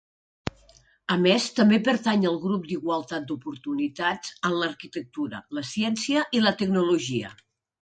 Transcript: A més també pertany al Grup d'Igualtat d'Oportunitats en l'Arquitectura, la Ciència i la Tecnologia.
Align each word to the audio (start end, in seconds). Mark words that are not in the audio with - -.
A 1.15 1.17
més 1.25 1.43
també 1.59 1.77
pertany 1.87 2.25
al 2.29 2.39
Grup 2.47 2.65
d'Igualtat 2.71 3.27
d'Oportunitats 3.33 4.33
en 4.51 4.57
l'Arquitectura, 4.63 5.43
la 5.59 5.67
Ciència 5.77 6.25
i 6.41 6.47
la 6.49 6.57
Tecnologia. 6.65 7.35